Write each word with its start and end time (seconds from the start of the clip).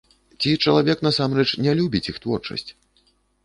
Ці 0.39 0.49
чалавек 0.67 1.03
насамрэч 1.09 1.47
не 1.67 1.77
любіць 1.83 2.05
іх 2.15 2.21
творчасць! 2.27 2.69